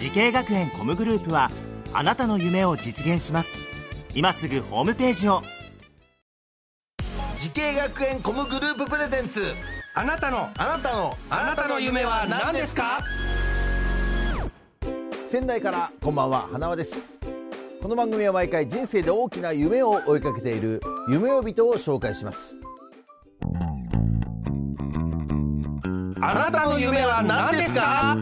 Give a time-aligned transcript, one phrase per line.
[0.00, 1.50] 滋慶学園 COMグループは
[1.92, 3.50] あなたの夢を実現します。
[4.14, 5.42] 今すぐホームページを。
[7.36, 9.42] 滋慶学園 COMグループプレゼンツ。
[9.94, 10.48] あなたの。
[10.56, 11.14] あなたの。
[11.28, 13.00] あなたの夢は何ですか？
[15.30, 17.18] 仙台からこんばんは花輪です。
[17.82, 20.80] この番組は毎回人生で大きな夢を追いかけている。
[21.10, 22.56] 夢追い人を紹介します。
[26.22, 28.16] あなたの夢は何ですか？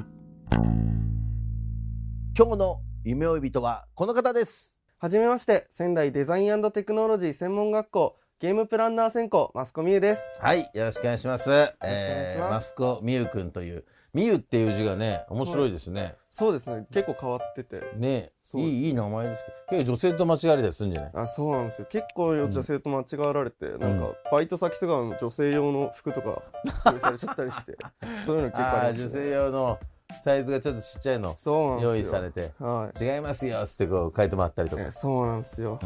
[2.39, 4.79] 今日の夢追い人はこの方です。
[4.99, 10.23] はじめまして仙台デザインテクノロジー専門学校ゲームプランナー専攻マスコミユです。
[10.41, 11.51] はいよろしくお願いします。
[11.51, 12.53] よろしくお願いします。
[12.53, 16.87] マスコミユくんというミユっていう字がね面白いですね、そうですね。
[16.93, 17.83] 結構変わってて。
[17.97, 21.11] ねいいいい名前ですけど結構女性と間違われたりするんじゃない？
[21.15, 21.89] あそうなんですよ。
[21.91, 26.41] 結構女性と間違われて、なんかバイト先とかの女性用の服とか
[26.87, 27.77] 用意されちゃったりして
[28.25, 29.11] そういうの結構ありますね。
[29.25, 29.81] 性用の
[30.25, 34.87] サイズがちょっとちっちゃいの用意されては違いますよっつってこう書いてもらったりとい、か。
[34.89, 35.79] えそうなんですよ。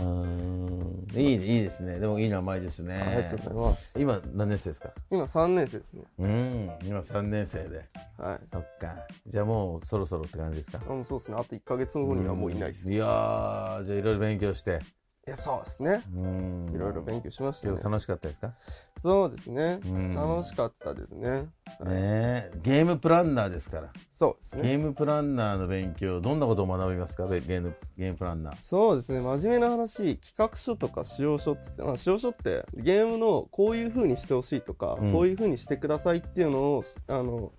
[1.14, 1.98] いいいいですね。
[1.98, 2.94] でもいい名前ですね。
[2.94, 4.00] ありがとうございます。
[4.00, 4.90] 今何年生ですか？
[5.10, 6.02] 今3年生ですね。
[6.18, 6.70] うん。
[6.84, 7.88] 今3年生で。
[8.16, 8.40] はい。
[8.52, 8.94] そっか。
[9.26, 10.80] じゃあもうそろそろって感じですか？
[10.88, 11.36] あもうそうですね。
[11.38, 12.94] あと1か月後にはもういないですね。
[12.94, 14.80] いやーじゃあいろいろ勉強して。
[15.26, 16.02] いやそうですね。
[16.16, 16.72] うん。
[16.74, 17.80] いろいろ勉強しましたね。
[17.82, 18.54] 楽しかったですか？
[19.02, 19.80] そうですね。
[19.84, 20.14] うん。
[20.14, 21.28] 楽しかったですね。
[21.28, 21.40] はい。
[21.40, 21.46] ね
[21.90, 22.52] え。
[22.62, 23.92] ゲームプランナーですから。
[24.12, 24.62] そうですね。
[24.62, 27.26] ゲームプランナーの勉強どんなことを学びますか？
[27.26, 28.56] ゲームゲームプランナー。
[28.60, 29.20] そうですね。
[29.20, 35.12] 真面目な話企画書とか使用書っつって、まあ、使用書ってゲームのこういう風にしてほしいとか、うん。
[35.12, 37.50] こういう風にしてくださいっていうのをあの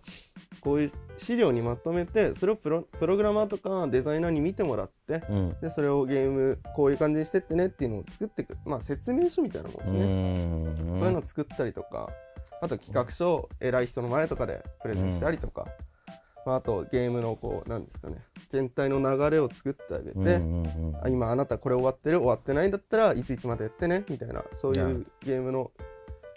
[0.61, 5.55] こういう資料にまとめてそれをプロプログラマーとかデザイナーに見てもらってうん。
[5.61, 10.99] でそれをゲームこういう感じにしてってねっていうのを作っていく、まあ、説明書みたいなもんですね、うん。
[10.99, 12.09] そういうのを作ったりとか
[12.61, 15.67] あと企画書を偉い人の前とかでプレゼンしたりとか、
[16.45, 18.17] まあ、あとゲームのこうなんですかね
[18.49, 20.41] 全体の流れを作ってあげて、
[21.01, 22.19] あ今あなたこれ終わってる？
[22.19, 24.05] 終わってないんだったらいついつまでやってね？
[24.07, 25.71] みたいなそういなうゲームの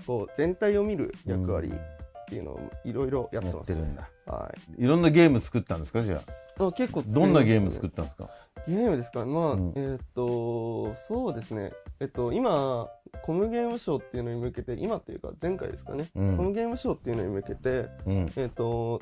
[0.07, 3.97] こう全体を見る役割っていうのをいろいろやってやますね、
[4.27, 4.83] はい。
[4.83, 6.03] いろんなゲーム作ったんですか？
[6.03, 6.21] じゃ
[6.59, 6.65] あ。
[6.67, 8.31] あ結構作りますどんなゲームね作ったんですか？
[8.67, 9.27] ゲームですか？
[9.27, 9.73] まあ、うん。
[9.77, 11.73] えーっとそうですね。
[12.01, 12.89] えっと今
[13.23, 16.37] コムゲームショーっていうのに向けて今っていうか前回ですかね、うん。
[16.37, 18.33] コムゲームショーっていうのに向けてうん。
[18.37, 19.01] えっと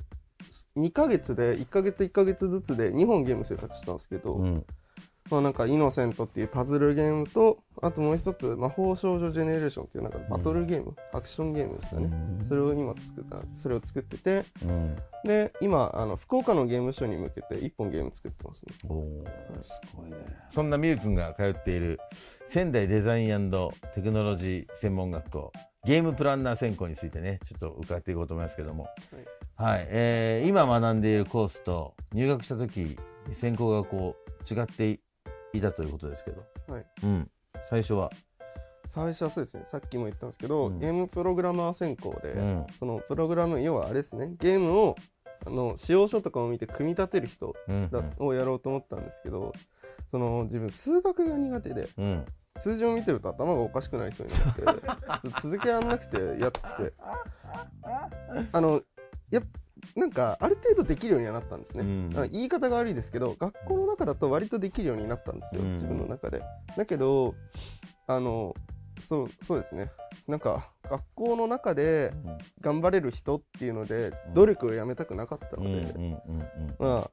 [0.77, 4.67] 2ヶ月で1ヶ月1ヶ月ずつで2本ゲーム制作したんですけど、うん
[5.31, 12.45] まあなんかイノセントっていうパズルゲームとあともう一つ魔法少女ジェネレーションっていうなんかバトルゲーム、アクションゲームですかね、うん。
[12.45, 14.97] それを今作ったそれを作っててうん。
[15.25, 18.75] で今あの福岡のゲームショーに向けて1本ゲーム作ってますね。
[18.89, 19.25] おー。
[19.63, 20.17] すごいね。
[20.51, 21.99] そんなみゆくんが通っている
[22.49, 23.51] 仙台デザイン
[23.95, 25.53] テクノロジー専門学校
[25.85, 28.89] ゲームプランナー専攻についてねちょっと伺っていこうと思いますけども。
[29.57, 32.97] はい、えー今学んでいるコースと入学した時
[33.33, 35.01] 専攻がこう違って
[35.59, 36.87] いたということですけど、はい。
[37.03, 37.31] うん、
[37.65, 38.11] 最初は、
[38.87, 39.65] 最初はそうですね。
[39.65, 40.79] さっきも言ったんですけど、うん。
[40.79, 42.67] ゲームプログラマー専攻で、うん。
[42.79, 44.35] そのプログラム要はあれですね。
[44.39, 44.97] ゲームを
[45.47, 49.53] あの使用書とかを見て組み立てる人うんだ、をやろうと思ったんですけど
[50.11, 52.27] その自分数学が苦手でうん。
[52.57, 56.93] 数字を見てると頭がおかしくなりそうになってちょっと続けられなくてやってて。
[58.53, 58.81] あの
[59.31, 59.43] やっ
[59.97, 62.19] なんかある程度できるようにはなったんですね、うん。
[62.19, 65.73] あ言い方が悪いですけど学校の中だと割とできるようになったんですよ、うん。
[65.75, 66.43] 自分の中で。
[66.77, 67.35] だけど
[68.07, 68.55] あの
[69.01, 69.91] そうそうですね。
[70.29, 72.13] なんか学校の中で
[72.61, 77.11] 頑張れる人っていうので努力をやめたくなかったので、うんうんうんうんまあ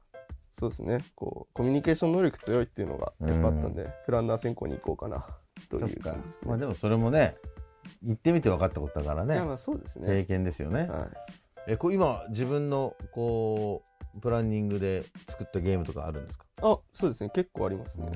[0.50, 1.00] そうですね。
[1.14, 5.26] こうコミュニケーション能力強いっていうのがやっぱあったんで、プランナー専攻に行こうかな
[5.70, 6.48] という感じですね。
[6.48, 7.36] まあでもそれもね
[8.02, 9.40] 行ってみて分かったことだからね。
[9.40, 10.24] まあそうです経ね。
[10.24, 11.10] 験ですよね、はい、
[11.68, 13.82] えこう今自分のこ
[14.16, 16.44] うプランニングで作ったゲームとかあるんですか？
[16.62, 17.30] あそうですね。
[17.30, 18.10] 結構ありますね。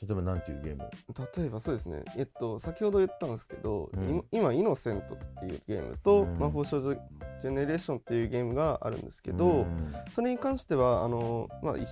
[0.00, 0.88] 例えばなんていうゲーム？
[1.36, 2.02] 例えばそうですね。
[2.16, 4.18] えっと先ほど言ったんですけど、うん。
[4.18, 6.94] い今「イノセント」っていうゲームとうん「魔法少女
[7.40, 9.92] ジェネレーション」っていうゲームがあるんですけど、うん。
[10.10, 11.84] それに関してはあの、まあ、い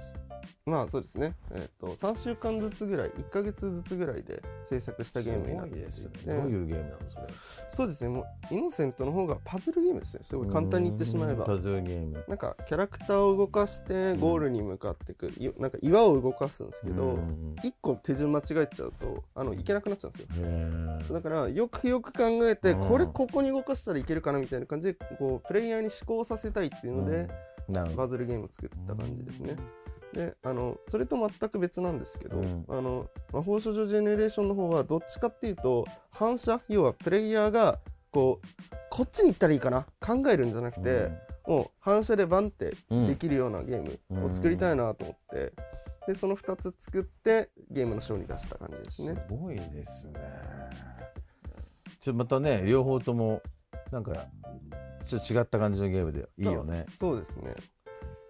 [0.66, 7.26] まあそうですね、えっと3週間ずつぐらい1か月ずつぐらいで制作したゲームになっていどういうゲームなのそれ。
[7.68, 8.10] そうですね。
[8.10, 10.22] もうイノセントの方がパズルゲームですね。
[10.22, 11.44] すごい簡単に言ってしまえば。
[11.44, 12.24] パズルゲーム。
[12.28, 21.14] なんかキャラクターを動かしてゴールに向かっていく、いなんか岩を動かすんですけど、うん1個手順間違えちゃうとあのいけなくなっちゃうんですよ。
[21.14, 22.88] だからよくよく考えてうん。
[22.88, 27.28] これここに動かしたらいけるかなみたいな感じでこうプレイヤーに思考させたいっていうので、
[27.68, 28.02] なるほど。
[28.02, 29.56] パズルゲームを作った感じですね。
[30.12, 32.64] であのそれと全く別なんですけど、うん。
[32.68, 37.78] あの魔法少女ジェネレーションの方はどっちかっていうと反射要はプレイヤーが
[38.10, 38.46] こう
[38.90, 41.10] こっちに行ったらいいかな考えるんじゃなくて、
[41.46, 45.52] もう反射でバンってできるようなゲームを作りたいなと思って、
[46.08, 49.14] でその2つ作ってゲームのショーに出した感じですね。
[49.28, 50.20] すごいですね。
[52.00, 53.42] ちょまたね両方とも
[53.92, 54.14] なんか
[55.04, 56.86] ちょっと違った感じのゲームでいいよね。
[56.98, 57.54] そうですね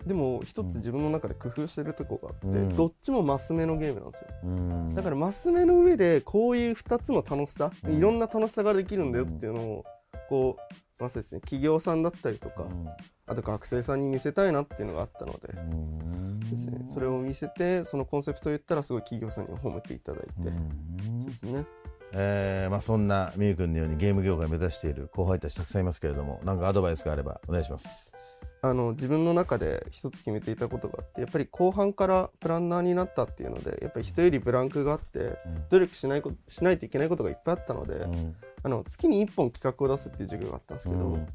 [0.06, 2.76] でも一つ自分の中で工夫してるとこがあって、うん。
[2.76, 4.28] どっちもマス目のゲームなんですよ。
[4.44, 4.94] うん。
[4.94, 7.96] だからマス目の上でこういう2つの楽しさ、うん。
[7.96, 9.84] いろんな楽しさができるんだよっていうのを
[10.28, 12.64] こう、まあそうですね、企業さんだったりとか、
[13.26, 16.40] あと学生さんに見せたいなっていうのがあったので,、うん。
[16.40, 21.24] ですね、それを見せてそのコンセプトを言ったらすごい企業さんに褒めていただいて、うん。
[21.26, 21.66] ですね。
[22.12, 28.12] えーまあ、そんなみゆくんのようにゲーム業界を目指している後輩たちたくさんいますけれども何かアドバイスがあればお願いします
[28.62, 35.38] あの自分の中で一つ決めていたことがあってやっぱり後半からプランナーになったっていうのでやっぱり人よりブランクがあって
[35.70, 38.36] 努力しないこしないといけないことがいっぱいあったので、うん。
[38.62, 41.26] あの月に1本企画を出すっていう授業があったんですけど、うん。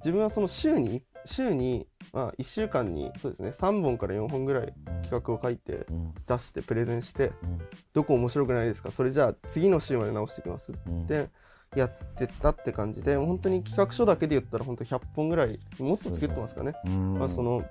[0.00, 6.14] 自分はその週に週に、まあ、1週間にそうですね3本から4本ぐらい企画を書いてうん。
[6.26, 7.58] 出してプレゼンしてうん。
[7.94, 8.90] どこ面白くないですか？
[8.90, 11.30] それじゃあ次の週まで直していきますって言って
[11.74, 17.18] やってったって感じで本当に企画書だけで言ったら本当100本ぐらいもっと作ってますかね、うん。
[17.18, 17.64] まあ、その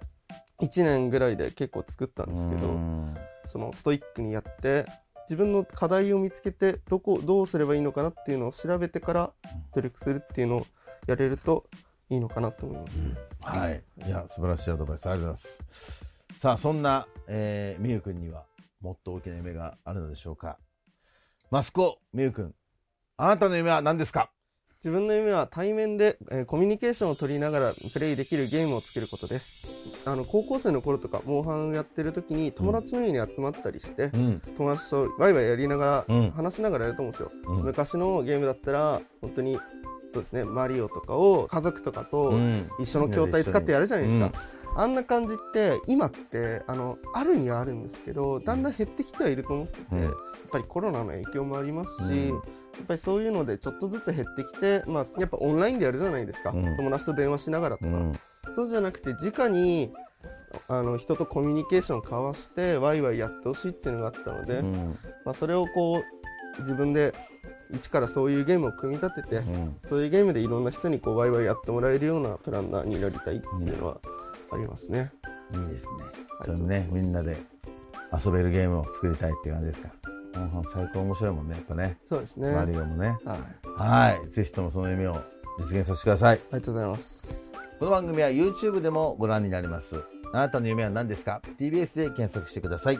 [0.61, 3.15] 1年ぐらいで結構作ったんですけど、うん
[3.45, 4.85] そのストイックにやって
[5.25, 9.31] 自分の課題を見つけてどこどうすればいいのかなっていうのを調べてから
[9.73, 10.65] 努力するっていうのを
[11.07, 11.65] やれると
[12.09, 13.01] いいのかなと思います。
[13.01, 13.15] ね。
[13.41, 15.59] はい、いや素晴らしいアドバイスありがとうございま
[16.31, 16.39] す。
[16.39, 18.45] さあそんな、えー、みゆくんには
[18.81, 20.57] もっと大きな夢があるのでしょうか。
[21.49, 22.55] マスコみゆくん
[23.17, 24.29] あなたの夢は何ですか？
[24.83, 29.69] 自分の夢は対面で、えーコミュニケーションを取りながらプレイできるゲームを作ることです。
[30.05, 34.41] あの高校生の頃とかモンハンやってる時に友達の家に集まったりして、うん。
[34.57, 36.25] 友達とワイワイやりながうん。
[36.25, 37.63] ら話しながらやると思うんですよ、うん。
[37.63, 39.55] 昔のゲームだったら本当に
[40.13, 42.67] そうですねマリオとかを家族とかとうん。
[42.81, 44.31] 一緒の筐体使ってやるじゃないですか、
[44.75, 50.01] あんな感じって今ってあのあるにはあるんですけどだんだん減ってきてはいると思ってて、うん。
[50.01, 50.11] やっ
[50.51, 52.31] ぱりコロナの影響もありますし、
[52.83, 56.77] っぱりそういうのでちょっとずつ減ってきて、まあ、やっぱオンラインでやるじゃないですか、うん。
[56.77, 58.13] 友達と電話しながらとか、うん。
[58.55, 59.91] そうじゃなくて直に
[60.67, 64.97] あの人とコミュニケーションを交わしてワイワイやってほしいっていうのがあったので、うん。
[65.25, 66.03] まあ、それをこ
[66.57, 67.13] う自分で
[67.71, 69.75] 一からそういうゲームを組み立てて、うん。
[69.83, 73.97] そういうゲームでいろんな人にこうワイワイやってもらえるようなプランナーになりたいっていうのは
[74.51, 75.11] ありますね。
[75.51, 75.85] いいです
[76.49, 76.55] ね。
[76.67, 77.37] ねみんなで
[78.11, 79.89] 遊べるゲームを作りたいっていう感じですか
[80.39, 81.97] モンハン最高面白いもんねやっぱね。
[82.07, 82.51] そうですね。
[82.51, 83.37] マはい、リオもねあ
[83.77, 84.29] はい。
[84.29, 85.21] ぜひともその夢を
[85.59, 86.37] 実現させてください。
[86.37, 87.53] りがとうございます。
[87.79, 90.03] この番組は YouTube でもご覧になれます。
[90.33, 92.99] あなたの夢は何ですか？TBS で検索してください。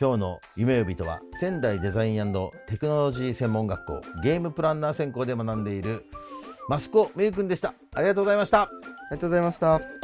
[0.00, 2.32] 今日の夢呼びとは仙台デザイン
[2.68, 6.04] テクノロジー専門学校ゲームプランナー専攻で学んでいる
[6.70, 7.74] 益子めゆくんでした。
[7.94, 8.62] ありがとうございました。
[8.62, 8.68] あ
[9.10, 10.03] りがとうございました。